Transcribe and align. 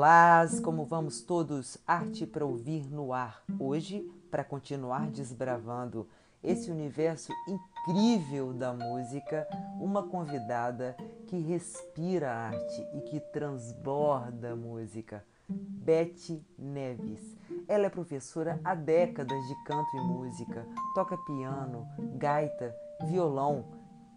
Olá, 0.00 0.46
como 0.64 0.86
vamos 0.86 1.20
todos? 1.20 1.76
Arte 1.86 2.26
para 2.26 2.42
ouvir 2.42 2.90
no 2.90 3.12
ar. 3.12 3.44
Hoje, 3.58 4.10
para 4.30 4.42
continuar 4.42 5.10
desbravando 5.10 6.08
esse 6.42 6.70
universo 6.70 7.30
incrível 7.46 8.54
da 8.54 8.72
música, 8.72 9.46
uma 9.78 10.02
convidada 10.02 10.96
que 11.26 11.38
respira 11.40 12.32
arte 12.32 12.82
e 12.94 13.02
que 13.02 13.20
transborda 13.20 14.56
música. 14.56 15.22
Beth 15.46 16.42
Neves. 16.58 17.36
Ela 17.68 17.84
é 17.84 17.90
professora 17.90 18.58
há 18.64 18.74
décadas 18.74 19.46
de 19.48 19.64
canto 19.64 19.94
e 19.98 20.00
música, 20.00 20.66
toca 20.94 21.14
piano, 21.26 21.86
gaita, 22.16 22.74
violão 23.04 23.66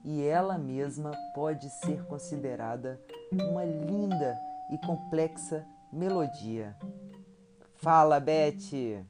e 0.06 0.24
ela 0.24 0.58
mesma 0.58 1.12
pode 1.36 1.70
ser 1.70 2.06
considerada 2.06 3.02
uma 3.34 3.66
linda 3.66 4.40
e 4.72 4.78
complexa 4.78 5.68
melodia. 5.94 6.76
Fala, 7.76 8.20
Beth! 8.20 9.06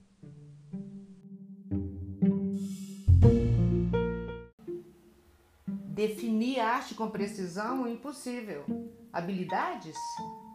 Definir 5.93 6.59
arte 6.59 6.95
com 6.95 7.09
precisão 7.09 7.85
é 7.87 7.91
impossível. 7.91 8.65
Habilidades? 9.11 9.95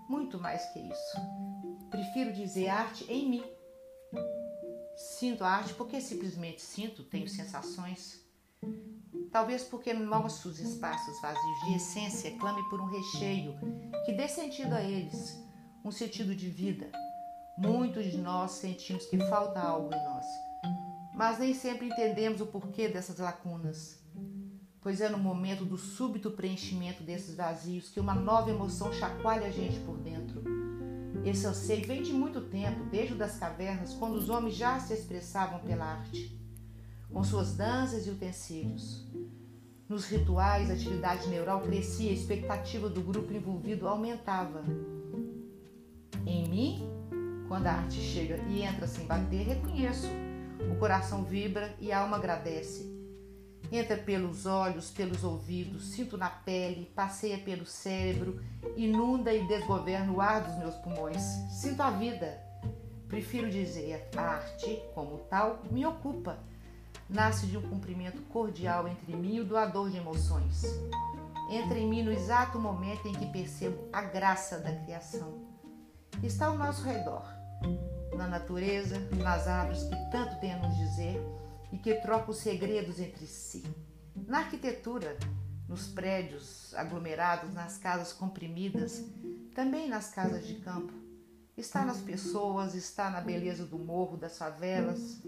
Muito 0.09 0.39
mais 0.39 0.65
que 0.73 0.81
isso. 0.81 1.91
Prefiro 1.91 2.33
dizer 2.33 2.69
arte 2.69 3.05
em 3.11 3.31
mim. 3.31 3.45
Sinto 4.97 5.45
arte 5.45 5.75
porque 5.75 6.01
simplesmente 6.01 6.61
sinto, 6.61 7.05
tenho 7.05 7.29
sensações. 7.29 8.21
Talvez 9.31 9.63
porque 9.63 9.95
nossos 9.95 10.59
espaços 10.59 11.21
vazios 11.21 11.61
de 11.67 11.77
essência 11.77 12.37
clame 12.39 12.63
por 12.69 12.81
um 12.81 12.87
recheio 12.87 13.55
que 14.05 14.13
dê 14.13 14.27
sentido 14.27 14.75
a 14.75 14.83
eles, 14.83 15.37
um 15.84 15.91
sentido 15.91 16.34
de 16.34 16.48
vida. 16.48 16.91
Muitos 17.57 18.05
de 18.05 18.19
nós 18.19 18.53
sentimos 18.53 19.07
que 19.07 19.19
falta 19.29 19.61
algo 19.61 19.93
em 19.93 20.05
nós, 20.05 20.27
mas 21.15 21.39
nem 21.39 21.55
sempre 21.55 21.87
entendemos 21.87 22.41
o 22.41 22.47
porquê 22.47 22.89
dessas 22.89 23.19
lacunas. 23.19 23.98
Pois 24.81 25.01
é 25.01 25.09
no 25.09 25.19
momento 25.19 25.65
do 25.65 25.77
súbito 25.77 26.31
preenchimento 26.31 27.03
desses 27.03 27.35
vazios 27.35 27.89
que 27.89 28.01
uma 28.01 28.15
nova 28.15 28.51
emoção 28.51 28.93
chacoalha 28.93 29.47
a 29.47 29.51
gente 29.51 29.81
por 29.81 29.98
dentro. 29.98 30.43
Esse 31.25 31.47
anseio 31.47 31.87
vem 31.87 32.03
de 32.03 32.13
muito 32.13 32.42
tempo, 32.42 32.85
desde 32.85 33.15
das 33.15 33.37
cavernas, 33.37 33.92
quando 33.95 34.15
os 34.15 34.29
homens 34.29 34.55
já 34.55 34.79
se 34.79 34.95
expressavam 34.95 35.59
pela 35.61 35.85
arte 35.85 36.39
com 37.11 37.25
suas 37.25 37.55
danças 37.55 38.07
e 38.07 38.11
utensílios. 38.11 39.07
Nos 39.89 40.07
rituais, 40.07 40.70
a 40.70 40.75
atividade 40.75 41.27
neural 41.29 41.63
crescia, 41.63 42.11
a 42.11 42.15
expectativa 42.15 42.89
do 42.89 43.01
grupo 43.01 43.33
envolvido 43.33 43.89
aumentava. 43.89 44.63
Em 46.27 46.48
mim, 46.48 46.91
quando 47.48 47.67
a 47.67 47.73
arte 47.73 48.01
chega 48.01 48.37
e 48.48 48.62
entra 48.62 48.87
sem 48.87 49.06
bater, 49.06 49.47
reconheço. 49.47 50.09
O 50.70 50.77
coração 50.77 51.25
vibra 51.25 51.75
e 51.81 51.92
a 51.92 52.01
alma 52.01 52.17
agradece. 52.17 52.97
Entra 53.70 53.97
pelos 53.97 54.47
olhos, 54.47 54.91
pelos 54.91 55.25
ouvidos, 55.25 55.89
sinto 55.89 56.17
na 56.17 56.31
pele, 56.31 56.91
passeia 56.95 57.39
pelo 57.39 57.67
cérebro, 57.67 58.41
inunda 58.77 59.33
e 59.33 59.47
desgoverna 59.47 60.12
o 60.12 60.20
ar 60.20 60.42
dos 60.42 60.59
meus 60.59 60.75
pulmões. 60.77 61.23
Sinto 61.51 61.83
a 61.83 61.91
vida. 61.91 62.41
Prefiro 63.09 63.51
dizer, 63.51 64.09
a 64.17 64.20
arte, 64.20 64.83
como 64.95 65.19
tal, 65.31 65.62
me 65.70 65.84
ocupa 65.86 66.39
nasce 67.09 67.47
de 67.47 67.56
um 67.56 67.62
cumprimento 67.62 68.20
cordial 68.23 68.86
entre 68.86 69.17
mim 69.17 69.36
e 69.36 69.41
o 69.41 69.45
doador 69.45 69.91
de 69.91 69.97
emoções. 69.97 70.62
Entra 71.51 71.79
em 71.79 71.89
mim 71.89 72.03
no 72.03 72.12
exato 72.12 72.59
momento 72.59 73.09
em 73.09 73.12
que 73.12 73.27
percebo 73.27 73.89
a 73.92 74.03
graça 74.03 74.59
da 74.59 74.73
criação. 74.73 75.48
Está 76.22 76.47
ao 76.47 76.58
nosso 76.58 76.83
redor, 76.83 77.24
na 78.16 78.27
natureza, 78.27 78.98
nas 79.17 79.46
árvores 79.46 79.84
que 79.84 80.11
tanto 80.11 80.39
têm 80.40 80.52
a 80.52 80.58
nos 80.58 80.77
dizer 80.77 81.23
e 81.73 81.79
que 81.79 81.95
trocam 81.96 82.34
segredos 82.34 82.98
entre 82.98 83.27
si. 83.27 83.64
Na 84.27 84.39
arquitetura, 84.39 85.17
nos 85.68 85.86
prédios 85.86 86.74
aglomerados, 86.74 87.55
nas 87.55 87.78
casas 87.78 88.12
comprimidas, 88.12 89.05
também 89.55 89.89
nas 89.89 90.11
casas 90.11 90.46
de 90.46 90.57
campo. 90.57 90.92
Está 91.57 91.84
nas 91.84 91.98
pessoas, 91.98 92.74
está 92.74 93.11
na 93.11 93.20
beleza 93.20 93.64
do 93.64 93.78
morro, 93.78 94.17
das 94.17 94.36
favelas, 94.36 95.23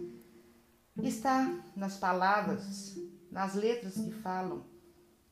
está 0.97 1.47
nas 1.77 1.97
palavras, 1.97 2.97
nas 3.31 3.55
letras 3.55 3.95
que 3.95 4.11
falam, 4.11 4.65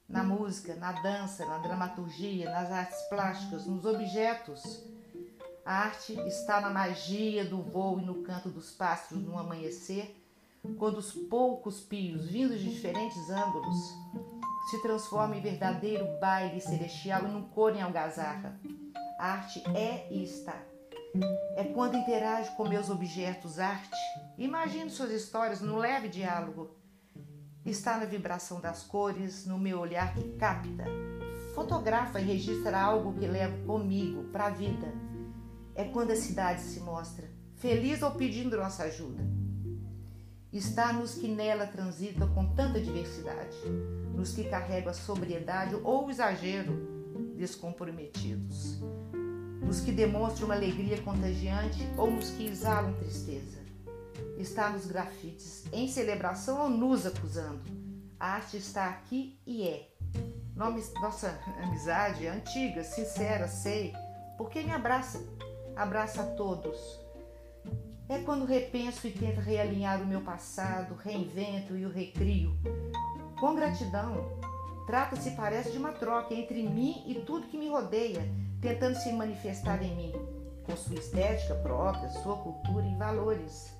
na 0.09 0.23
música, 0.23 0.75
na 0.77 0.93
dança, 0.93 1.45
na 1.47 1.59
dramaturgia, 1.59 2.51
nas 2.51 2.71
artes 2.71 3.01
plásticas, 3.09 3.67
nos 3.67 3.85
objetos. 3.85 4.98
A 5.69 5.81
arte 5.81 6.19
está 6.21 6.63
na 6.63 6.71
magia 6.71 7.45
do 7.45 7.61
voo 7.61 8.01
e 8.01 8.03
no 8.03 8.23
canto 8.23 8.49
dos 8.49 8.71
pássaros 8.71 9.23
no 9.23 9.39
amanhecer, 9.39 10.17
quando 10.79 10.97
os 10.97 11.13
poucos 11.13 11.79
pios, 11.79 12.25
vindos 12.25 12.59
de 12.59 12.71
diferentes 12.71 13.29
ângulos, 13.29 13.77
se 14.71 14.81
transformam 14.81 15.37
em 15.37 15.43
verdadeiro 15.43 16.07
baile 16.19 16.59
celestial 16.59 17.25
e 17.25 17.29
num 17.29 17.51
coro 17.51 17.77
em 17.77 17.83
algazarra. 17.83 18.59
A 19.21 19.33
arte 19.33 19.63
é 19.77 20.11
e 20.11 20.25
está. 20.25 20.57
É 21.55 21.65
quando 21.65 21.99
interajo 21.99 22.51
com 22.57 22.67
meus 22.67 22.89
objetos 22.89 23.59
arte 23.59 23.95
Imagine 24.39 24.89
suas 24.89 25.11
histórias 25.11 25.61
no 25.61 25.77
leve 25.77 26.09
diálogo. 26.09 26.79
Está 27.67 27.99
na 27.99 28.07
vibração 28.07 28.59
das 28.59 28.85
cores, 28.85 29.45
no 29.45 29.59
meu 29.59 29.81
olhar 29.81 30.15
que 30.15 30.31
capta. 30.39 30.87
Fotografa 31.55 32.19
e 32.19 32.25
registra 32.25 32.81
algo 32.81 33.13
que 33.13 33.27
levo 33.27 33.67
comigo 33.67 34.25
para 34.33 34.47
a 34.47 34.51
vida. 34.51 35.08
É 35.79 35.85
quando 35.85 36.11
a 36.11 36.17
cidade 36.17 36.61
se 36.61 36.81
mostra 36.81 37.27
feliz 37.57 38.03
ou 38.03 38.11
pedindo 38.11 38.59
nossa 38.59 38.83
ajuda. 38.83 39.25
Está 40.53 40.93
nos 40.93 41.15
que 41.15 41.27
nela 41.27 41.67
transitam 41.67 42.29
com 42.35 42.55
tanta 42.55 42.79
diversidade, 42.79 43.57
nos 44.15 44.33
que 44.33 44.45
carregam 44.45 44.91
a 44.91 44.95
sobriedade 44.95 45.75
ou 45.83 46.07
o 46.07 46.11
exagero 46.11 47.35
descomprometidos, 47.35 48.79
nos 49.65 49.81
que 49.81 49.93
demonstram 49.93 50.49
uma 50.49 50.55
alegria 50.55 51.01
contagiante 51.01 51.81
ou 51.97 52.11
nos 52.11 52.31
que 52.31 52.47
exalam 52.47 52.93
tristeza 52.95 53.59
está 54.39 54.71
nos 54.71 54.87
grafites, 54.87 55.65
em 55.73 55.89
celebração 55.89 56.63
ou 56.63 56.71
nos 56.71 57.07
acusando. 57.07 57.61
A 58.19 58.35
arte 58.35 58.57
está 58.57 58.87
aqui 58.87 59.39
e 59.47 59.67
é. 59.67 59.89
Nossa 61.01 61.39
amizade 61.63 62.27
é 62.27 62.31
antiga, 62.31 62.83
sincera, 62.83 63.47
sei, 63.47 63.93
porque 64.37 64.63
me 64.63 64.73
abraça, 64.73 65.21
abraça 65.79 66.23
a 66.23 66.27
todos. 66.27 66.77
É 68.09 68.19
quando 68.19 68.45
repenso 68.45 69.07
e 69.07 69.11
tento 69.11 69.41
realinhar 69.41 70.03
o 70.03 70.07
meu 70.07 70.21
passado, 70.21 70.95
reinvento 70.95 71.77
e 71.77 71.87
o 71.87 71.91
recrio. 71.91 72.57
Com 73.39 73.55
gratidão, 73.55 74.39
trata-se, 74.87 75.31
parece, 75.33 75.73
de 75.73 75.79
uma 75.79 75.93
troca 75.93 76.35
entre 76.35 76.63
mim 76.63 77.05
e 77.07 77.15
tudo 77.15 77.47
que 77.47 77.57
me 77.57 77.69
rodeia, 77.69 78.23
tentando 78.61 78.97
se 78.97 79.13
manifestar 79.13 79.83
em 79.83 79.95
mim, 79.95 80.13
com 80.65 80.77
sua 80.77 80.97
estética 80.97 81.55
própria, 81.55 82.11
sua 82.11 82.37
cultura 82.37 82.87
e 82.87 82.97
valores 82.97 83.79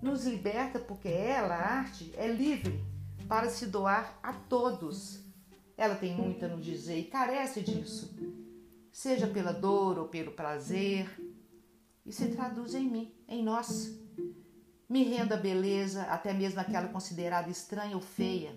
nos 0.00 0.24
liberta 0.24 0.78
porque 0.78 1.08
ela, 1.08 1.54
a 1.54 1.78
arte, 1.78 2.12
é 2.16 2.26
livre 2.26 2.82
para 3.28 3.50
se 3.50 3.66
doar 3.66 4.18
a 4.22 4.32
todos. 4.32 5.20
Ela 5.76 5.94
tem 5.94 6.14
muito 6.14 6.44
a 6.44 6.48
nos 6.48 6.64
dizer 6.64 6.98
e 6.98 7.04
carece 7.04 7.60
disso, 7.60 8.14
seja 8.92 9.26
pela 9.26 9.52
dor 9.52 9.98
ou 9.98 10.08
pelo 10.08 10.32
prazer, 10.32 11.08
e 12.04 12.12
se 12.12 12.28
traduz 12.28 12.74
em 12.74 12.88
mim, 12.88 13.14
em 13.28 13.42
nós. 13.42 13.98
Me 14.88 15.04
renda 15.04 15.36
a 15.36 15.38
beleza, 15.38 16.02
até 16.04 16.32
mesmo 16.32 16.60
aquela 16.60 16.88
considerada 16.88 17.48
estranha 17.48 17.94
ou 17.94 18.02
feia. 18.02 18.54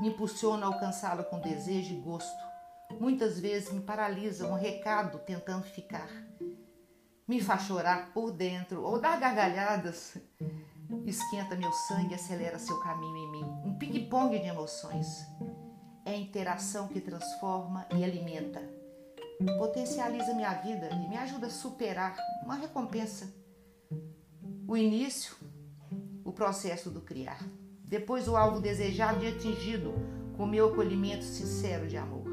Me 0.00 0.08
impulsiona 0.08 0.64
a 0.64 0.68
alcançá-la 0.68 1.22
com 1.22 1.40
desejo 1.40 1.94
e 1.94 2.00
gosto. 2.00 2.52
Muitas 2.98 3.38
vezes 3.38 3.72
me 3.72 3.80
paralisa 3.80 4.46
um 4.46 4.54
recado 4.54 5.18
tentando 5.18 5.64
ficar 5.64 6.08
me 7.32 7.40
faz 7.40 7.62
chorar 7.62 8.10
por 8.12 8.30
dentro 8.32 8.82
ou 8.82 9.00
dar 9.00 9.18
gargalhadas, 9.18 10.18
esquenta 11.06 11.56
meu 11.56 11.72
sangue 11.72 12.12
e 12.12 12.14
acelera 12.14 12.58
seu 12.58 12.78
caminho 12.80 13.16
em 13.16 13.30
mim. 13.30 13.44
Um 13.64 13.78
ping-pong 13.78 14.38
de 14.38 14.48
emoções. 14.48 15.26
É 16.04 16.10
a 16.10 16.16
interação 16.16 16.88
que 16.88 17.00
transforma 17.00 17.86
e 17.96 18.02
alimenta. 18.02 18.60
Potencializa 19.58 20.34
minha 20.34 20.54
vida 20.54 20.88
e 20.90 21.08
me 21.08 21.16
ajuda 21.16 21.46
a 21.46 21.50
superar 21.50 22.16
uma 22.44 22.54
recompensa. 22.54 23.32
O 24.66 24.76
início, 24.76 25.36
o 26.24 26.32
processo 26.32 26.90
do 26.90 27.00
criar. 27.00 27.42
Depois 27.84 28.28
o 28.28 28.36
alvo 28.36 28.60
desejado 28.60 29.24
e 29.24 29.28
atingido 29.28 29.92
com 30.36 30.46
meu 30.46 30.68
acolhimento 30.70 31.24
sincero 31.24 31.86
de 31.86 31.96
amor. 31.96 32.24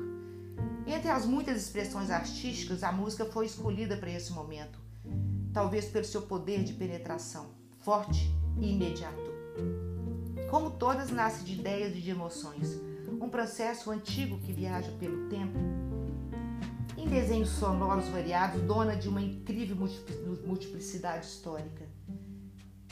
Entre 0.87 1.09
as 1.09 1.25
muitas 1.25 1.57
expressões 1.61 2.09
artísticas, 2.09 2.83
a 2.83 2.91
música 2.91 3.25
foi 3.25 3.45
escolhida 3.45 3.97
para 3.97 4.11
esse 4.11 4.31
momento 4.31 4.89
talvez 5.53 5.85
pelo 5.85 6.05
seu 6.05 6.21
poder 6.21 6.63
de 6.63 6.73
penetração, 6.73 7.47
forte 7.79 8.31
e 8.59 8.71
imediato. 8.71 9.29
Como 10.49 10.71
todas, 10.71 11.09
nasce 11.09 11.43
de 11.43 11.53
ideias 11.53 11.95
e 11.95 12.01
de 12.01 12.09
emoções, 12.09 12.79
um 13.21 13.29
processo 13.29 13.91
antigo 13.91 14.39
que 14.39 14.53
viaja 14.53 14.91
pelo 14.99 15.27
tempo. 15.29 15.57
Desenhos 17.09 17.49
sonoros 17.49 18.07
variados, 18.09 18.61
dona 18.61 18.95
de 18.95 19.09
uma 19.09 19.19
incrível 19.19 19.75
multiplicidade 20.45 21.25
histórica. 21.25 21.83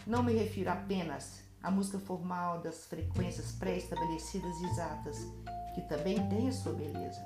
Não 0.08 0.24
me 0.24 0.34
refiro 0.34 0.72
apenas 0.72 1.44
à 1.62 1.70
música 1.70 2.00
formal 2.00 2.60
das 2.60 2.86
frequências 2.86 3.52
pré-estabelecidas 3.52 4.60
e 4.60 4.66
exatas, 4.66 5.18
que 5.76 5.82
também 5.82 6.28
tem 6.30 6.48
a 6.48 6.52
sua 6.52 6.74
beleza, 6.74 7.24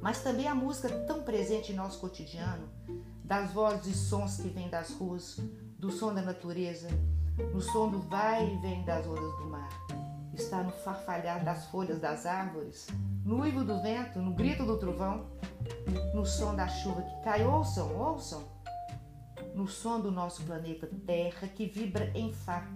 mas 0.00 0.22
também 0.22 0.46
a 0.46 0.54
música 0.54 0.88
tão 1.06 1.24
presente 1.24 1.72
em 1.72 1.74
nosso 1.76 1.98
cotidiano, 1.98 2.68
das 3.24 3.50
vozes 3.50 3.86
e 3.86 3.98
sons 3.98 4.36
que 4.36 4.48
vêm 4.48 4.70
das 4.70 4.90
ruas, 4.90 5.40
do 5.76 5.90
som 5.90 6.14
da 6.14 6.22
natureza, 6.22 6.88
no 7.52 7.60
som 7.60 7.90
do 7.90 7.98
vai 7.98 8.48
e 8.48 8.56
vem 8.58 8.84
das 8.84 9.04
ondas 9.08 9.36
do 9.38 9.46
mar. 9.50 9.68
Está 10.34 10.62
no 10.62 10.70
farfalhar 10.70 11.44
das 11.44 11.66
folhas 11.66 11.98
das 11.98 12.26
árvores, 12.26 12.86
no 13.30 13.42
uivo 13.42 13.62
do 13.62 13.80
vento, 13.80 14.18
no 14.18 14.32
grito 14.32 14.66
do 14.66 14.76
trovão, 14.76 15.30
no 16.12 16.26
som 16.26 16.52
da 16.52 16.66
chuva 16.66 17.00
que 17.02 17.22
cai. 17.22 17.46
Ouçam, 17.46 17.96
ouçam! 17.96 18.42
No 19.54 19.68
som 19.68 20.00
do 20.00 20.10
nosso 20.10 20.42
planeta 20.42 20.90
Terra 21.06 21.46
que 21.46 21.64
vibra 21.66 22.10
em 22.12 22.32
Fá. 22.32 22.68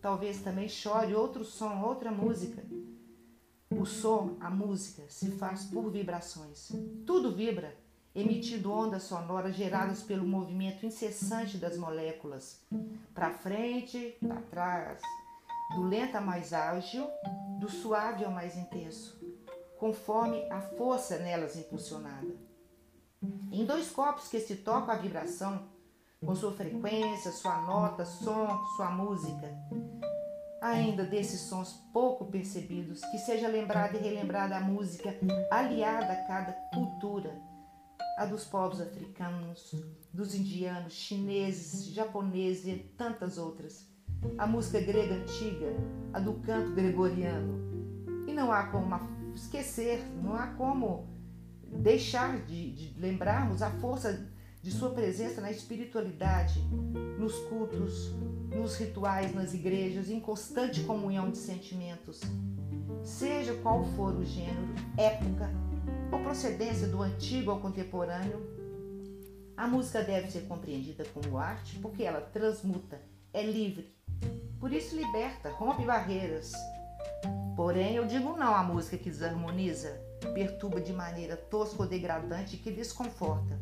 Talvez 0.00 0.40
também 0.40 0.68
chore 0.68 1.14
outro 1.14 1.44
som, 1.44 1.80
outra 1.82 2.10
música. 2.10 2.64
O 3.70 3.86
som, 3.86 4.36
a 4.40 4.50
música, 4.50 5.04
se 5.08 5.30
faz 5.30 5.66
por 5.66 5.88
vibrações. 5.88 6.72
Tudo 7.06 7.32
vibra, 7.32 7.72
emitindo 8.12 8.72
ondas 8.72 9.04
sonoras 9.04 9.54
geradas 9.54 10.02
pelo 10.02 10.26
movimento 10.26 10.84
incessante 10.84 11.58
das 11.58 11.78
moléculas, 11.78 12.60
para 13.14 13.30
frente, 13.30 14.16
para 14.20 14.40
trás, 14.50 15.00
do 15.76 15.82
lento 15.82 16.16
ao 16.16 16.24
mais 16.24 16.52
ágil, 16.52 17.06
do 17.60 17.70
suave 17.70 18.24
ao 18.24 18.32
mais 18.32 18.56
intenso, 18.56 19.21
conforme 19.82 20.48
a 20.48 20.60
força 20.60 21.18
nelas 21.18 21.56
impulsionada. 21.56 22.32
Em 23.50 23.66
dois 23.66 23.90
copos 23.90 24.28
que 24.28 24.38
se 24.38 24.58
tocam 24.58 24.94
a 24.94 24.96
vibração, 24.96 25.64
com 26.24 26.36
sua 26.36 26.52
frequência, 26.52 27.32
sua 27.32 27.62
nota, 27.62 28.04
som, 28.04 28.64
sua 28.76 28.92
música, 28.92 29.52
ainda 30.60 31.04
desses 31.04 31.40
sons 31.40 31.82
pouco 31.92 32.26
percebidos, 32.26 33.00
que 33.06 33.18
seja 33.18 33.48
lembrada 33.48 33.98
e 33.98 34.00
relembrada 34.00 34.56
a 34.56 34.60
música 34.60 35.16
aliada 35.50 36.12
a 36.12 36.26
cada 36.28 36.52
cultura 36.72 37.36
a 38.18 38.24
dos 38.24 38.44
povos 38.44 38.80
africanos, 38.80 39.74
dos 40.12 40.32
indianos, 40.32 40.92
chineses, 40.92 41.92
japoneses 41.92 42.68
e 42.68 42.78
tantas 42.96 43.36
outras. 43.36 43.90
A 44.38 44.46
música 44.46 44.80
grega 44.80 45.14
antiga, 45.14 45.74
a 46.12 46.20
do 46.20 46.34
canto 46.34 46.70
gregoriano. 46.72 47.60
E 48.28 48.32
não 48.32 48.52
há 48.52 48.68
como 48.68 48.94
esquecer, 49.34 50.02
não 50.22 50.34
há 50.34 50.48
como 50.48 51.08
deixar 51.64 52.38
de, 52.44 52.72
de 52.72 53.00
lembrarmos 53.00 53.62
a 53.62 53.70
força 53.70 54.28
de 54.62 54.70
sua 54.70 54.90
presença 54.90 55.40
na 55.40 55.50
espiritualidade, 55.50 56.60
nos 57.18 57.34
cultos, 57.46 58.12
nos 58.54 58.76
rituais, 58.76 59.34
nas 59.34 59.54
igrejas, 59.54 60.08
em 60.08 60.20
constante 60.20 60.84
comunhão 60.84 61.30
de 61.30 61.38
sentimentos. 61.38 62.20
Seja 63.02 63.54
qual 63.54 63.84
for 63.96 64.14
o 64.14 64.24
gênero, 64.24 64.72
época, 64.96 65.50
ou 66.12 66.20
procedência 66.20 66.86
do 66.86 67.02
antigo 67.02 67.50
ao 67.50 67.60
contemporâneo, 67.60 68.40
a 69.56 69.66
música 69.66 70.02
deve 70.02 70.30
ser 70.30 70.42
compreendida 70.42 71.04
como 71.12 71.38
arte 71.38 71.78
porque 71.80 72.04
ela 72.04 72.20
transmuta, 72.20 73.00
é 73.32 73.42
livre, 73.42 73.92
por 74.60 74.72
isso 74.72 74.94
liberta, 74.94 75.50
rompe 75.50 75.84
barreiras. 75.84 76.52
Porém, 77.56 77.96
eu 77.96 78.06
digo 78.06 78.36
não 78.36 78.54
à 78.54 78.62
música 78.62 78.96
que 78.96 79.10
desarmoniza, 79.10 79.90
perturba 80.34 80.80
de 80.80 80.92
maneira 80.92 81.36
tosca 81.36 81.82
ou 81.82 81.88
degradante 81.88 82.56
que 82.56 82.70
desconforta. 82.70 83.60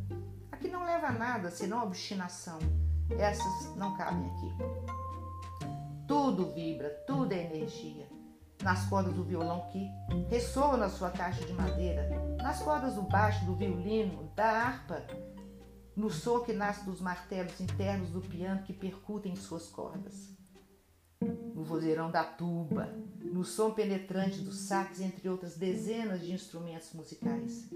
A 0.53 0.57
que 0.57 0.69
não 0.69 0.85
leva 0.85 1.09
a 1.09 1.13
nada 1.13 1.51
senão 1.51 1.85
obstinação. 1.85 2.59
Essas 3.19 3.75
não 3.77 3.97
cabem 3.97 4.31
aqui. 4.31 4.55
Tudo 6.07 6.53
vibra, 6.53 6.91
tudo 7.07 7.33
é 7.33 7.45
energia 7.45 8.09
nas 8.63 8.85
cordas 8.89 9.15
do 9.15 9.25
violão 9.25 9.67
que 9.71 9.91
ressoa 10.29 10.77
na 10.77 10.89
sua 10.89 11.11
caixa 11.11 11.45
de 11.45 11.53
madeira, 11.53 12.09
nas 12.43 12.63
cordas 12.63 12.95
do 12.95 13.03
baixo, 13.03 13.45
do 13.45 13.55
violino, 13.55 14.31
da 14.35 14.47
harpa, 14.47 15.03
no 15.97 16.11
som 16.11 16.41
que 16.41 16.53
nasce 16.53 16.85
dos 16.85 17.01
martelos 17.01 17.61
internos 17.61 18.11
do 18.11 18.21
piano 18.21 18.63
que 18.63 18.73
percutem 18.73 19.35
suas 19.35 19.67
cordas, 19.69 20.37
no 21.61 21.67
vozeirão 21.67 22.11
da 22.11 22.25
tuba, 22.25 22.89
no 23.21 23.45
som 23.45 23.71
penetrante 23.71 24.41
do 24.41 24.51
sax, 24.51 24.99
entre 24.99 25.29
outras 25.29 25.59
dezenas 25.59 26.23
de 26.23 26.33
instrumentos 26.33 26.95
musicais. 26.95 27.69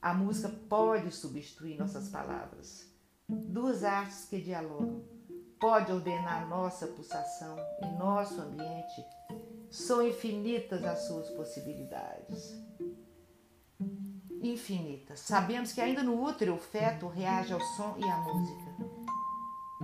A 0.00 0.14
música 0.14 0.48
pode 0.68 1.10
substituir 1.10 1.76
nossas 1.76 2.08
palavras. 2.08 2.88
Duas 3.28 3.82
artes 3.82 4.26
que 4.26 4.40
dialogam. 4.40 5.02
Pode 5.58 5.90
ordenar 5.90 6.48
nossa 6.48 6.86
pulsação 6.86 7.56
e 7.82 7.98
nosso 7.98 8.40
ambiente 8.40 9.04
são 9.68 10.06
infinitas 10.06 10.84
as 10.84 11.00
suas 11.08 11.28
possibilidades. 11.30 12.54
Infinitas. 14.40 15.18
Sabemos 15.18 15.72
que 15.72 15.80
ainda 15.80 16.04
no 16.04 16.22
útero 16.22 16.54
o 16.54 16.58
feto 16.58 17.08
reage 17.08 17.52
ao 17.52 17.60
som 17.60 17.96
e 17.98 18.04
à 18.04 18.18
música. 18.18 18.97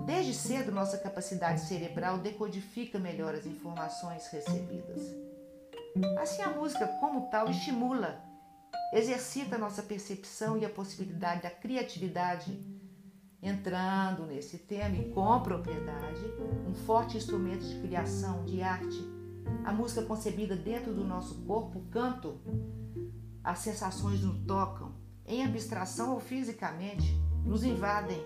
Desde 0.05 0.35
cedo, 0.35 0.71
nossa 0.71 0.99
capacidade 0.99 1.63
cerebral 1.63 2.19
decodifica 2.19 2.99
melhor 2.99 3.35
as 3.35 3.47
informações 3.47 4.27
recebidas. 4.27 5.01
Assim, 6.21 6.43
a 6.43 6.51
música, 6.51 6.87
como 7.01 7.31
tal, 7.31 7.49
estimula, 7.49 8.23
exercita 8.93 9.57
a 9.57 9.59
nossa 9.59 9.83
percepção 9.83 10.59
e 10.59 10.65
a 10.65 10.69
possibilidade 10.69 11.43
da 11.43 11.51
criatividade, 11.51 12.53
entrando 13.43 14.27
nesse 14.27 14.59
tema 14.59 14.97
e 14.97 15.11
com 15.11 15.41
propriedade, 15.41 16.21
um 16.69 16.75
forte 16.75 17.17
instrumento 17.17 17.65
de 17.65 17.81
criação, 17.81 18.45
de 18.45 18.63
arte, 18.63 19.15
a 19.65 19.73
música 19.73 20.03
concebida 20.03 20.55
dentro 20.55 20.93
do 20.93 21.05
nosso 21.05 21.43
corpo, 21.45 21.79
o 21.79 21.89
canto, 21.89 22.41
as 23.43 23.61
sensações 23.61 24.23
nos 24.23 24.45
tocam, 24.47 24.95
em 25.27 25.45
abstração 25.45 26.13
ou 26.13 26.21
fisicamente, 26.21 27.15
nos 27.45 27.65
invadem. 27.65 28.21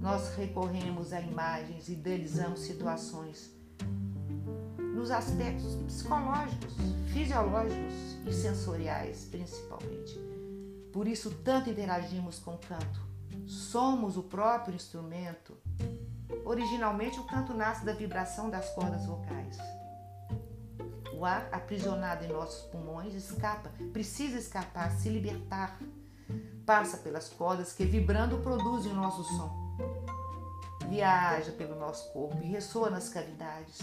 Nós 0.00 0.34
recorremos 0.36 1.12
a 1.12 1.20
imagens, 1.20 1.88
idealizamos 1.88 2.60
situações 2.60 3.50
nos 4.98 5.10
aspectos 5.10 5.76
psicológicos, 5.76 6.74
fisiológicos 7.12 7.94
e 8.26 8.32
sensoriais, 8.32 9.28
principalmente. 9.30 10.18
Por 10.92 11.06
isso, 11.06 11.30
tanto 11.44 11.70
interagimos 11.70 12.38
com 12.38 12.54
o 12.54 12.58
canto. 12.58 13.00
Somos 13.46 14.16
o 14.16 14.22
próprio 14.22 14.74
instrumento. 14.74 15.56
Originalmente, 16.44 17.20
o 17.20 17.24
canto 17.24 17.54
nasce 17.54 17.84
da 17.84 17.92
vibração 17.92 18.50
das 18.50 18.70
cordas 18.70 19.06
vocais. 19.06 19.56
O 21.14 21.24
ar 21.24 21.48
aprisionado 21.52 22.24
em 22.24 22.28
nossos 22.28 22.68
pulmões 22.70 23.14
escapa, 23.14 23.70
precisa 23.92 24.38
escapar, 24.38 24.90
se 24.92 25.08
libertar. 25.08 25.78
Passa 26.64 26.98
pelas 26.98 27.28
cordas 27.28 27.72
que, 27.72 27.84
vibrando, 27.84 28.38
produzem 28.38 28.92
o 28.92 28.96
nosso 28.96 29.24
som. 29.24 29.67
Viaja 30.88 31.52
pelo 31.52 31.78
nosso 31.78 32.12
corpo 32.12 32.42
e 32.42 32.46
ressoa 32.46 32.90
nas 32.90 33.08
cavidades. 33.08 33.78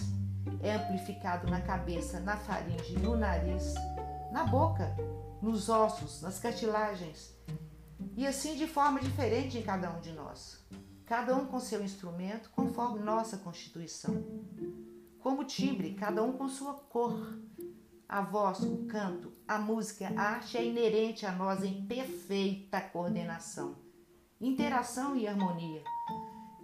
É 0.62 0.76
amplificado 0.76 1.50
na 1.50 1.62
cabeça, 1.62 2.20
na 2.20 2.38
faringe, 2.38 2.98
no 3.00 3.16
nariz, 3.16 3.74
na 4.32 4.44
boca, 4.44 4.96
nos 5.42 5.70
ossos, 5.70 6.22
nas 6.22 6.40
cartilagens. 6.40 7.36
E 8.16 8.26
assim 8.26 8.56
de 8.56 8.68
forma 8.68 9.00
diferente 9.00 9.58
em 9.58 9.64
cada 9.64 9.90
um 9.90 10.00
de 10.00 10.12
nós. 10.12 10.64
Cada 11.06 11.36
um 11.36 11.46
com 11.46 11.60
seu 11.60 11.84
instrumento, 11.84 12.50
conforme 12.50 13.00
nossa 13.00 13.38
constituição 13.38 14.24
como 15.26 15.44
timbre, 15.44 15.96
cada 15.96 16.22
um 16.22 16.34
com 16.34 16.48
sua 16.48 16.76
cor. 16.76 17.40
A 18.08 18.22
voz, 18.22 18.60
o 18.60 18.86
canto, 18.86 19.34
a 19.48 19.58
música, 19.58 20.14
a 20.16 20.22
arte 20.22 20.56
é 20.56 20.64
inerente 20.64 21.26
a 21.26 21.32
nós 21.32 21.64
em 21.64 21.84
perfeita 21.88 22.80
coordenação, 22.80 23.76
interação 24.40 25.16
e 25.16 25.28
harmonia. 25.28 25.84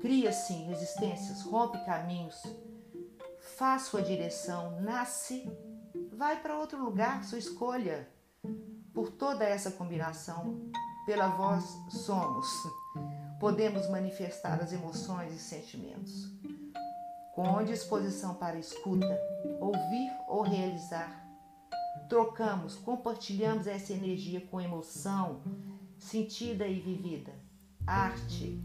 Cria, 0.02 0.32
sim, 0.34 0.66
resistências, 0.66 1.44
rompe 1.44 1.78
caminhos, 1.86 2.44
faz 3.58 3.84
sua 3.84 4.02
direção, 4.02 4.82
nasce, 4.82 5.50
vai 6.12 6.42
para 6.42 6.58
outro 6.58 6.84
lugar, 6.84 7.24
sua 7.24 7.38
escolha. 7.38 8.10
Por 8.94 9.12
toda 9.12 9.46
essa 9.46 9.72
combinação, 9.72 10.72
pela 11.06 11.28
voz 11.30 11.64
somos, 11.90 12.48
podemos 13.40 13.90
manifestar 13.90 14.62
as 14.62 14.74
emoções 14.74 15.34
e 15.34 15.40
sentimentos 15.40 16.32
com 17.34 17.64
disposição 17.64 18.36
para 18.36 18.58
escuta, 18.58 19.20
ouvir 19.60 20.12
ou 20.28 20.42
realizar. 20.42 21.26
Trocamos, 22.10 22.76
compartilhamos 22.76 23.68
essa 23.68 23.94
energia 23.94 24.42
com 24.42 24.60
emoção, 24.60 25.42
sentida 25.98 26.68
e 26.68 26.80
vivida. 26.80 27.34
Arte, 27.88 28.62